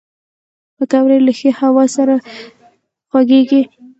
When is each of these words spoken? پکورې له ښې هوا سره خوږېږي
پکورې 0.75 1.17
له 1.25 1.31
ښې 1.39 1.49
هوا 1.59 1.85
سره 1.95 2.15
خوږېږي 3.09 3.61